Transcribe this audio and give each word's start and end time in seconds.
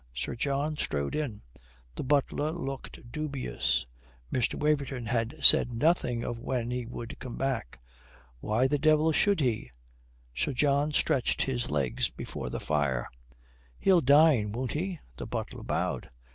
Sir 0.15 0.33
John 0.35 0.77
strode 0.77 1.13
in. 1.15 1.43
The 1.95 2.03
butler 2.03 2.51
looked 2.51 3.11
dubious. 3.11 3.85
Mr. 4.33 4.55
Waverton 4.55 5.05
had 5.05 5.35
said 5.43 5.71
nothing 5.75 6.23
of 6.23 6.39
when 6.39 6.71
he 6.71 6.87
would 6.87 7.19
come 7.19 7.37
back. 7.37 7.77
"Why 8.39 8.65
the 8.65 8.79
devil 8.79 9.11
should 9.11 9.41
he?" 9.41 9.69
Sir 10.33 10.53
John 10.53 10.91
stretched 10.91 11.43
his 11.43 11.69
legs 11.69 12.09
before 12.09 12.49
the 12.49 12.59
fire. 12.59 13.07
"He'll 13.77 14.01
dine, 14.01 14.51
won't 14.51 14.71
he?" 14.73 14.99
The 15.17 15.27
butler 15.27 15.61
bowed. 15.61 16.09